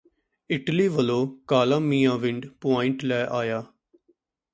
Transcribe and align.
Italy 0.49 0.87
ਵੱਲੋਂ 0.87 1.27
Kala 1.47 1.77
Mianwind 1.79 2.45
point 2.61 3.03
ਲੈ 3.05 3.23
ਆਇਆ 3.31 3.63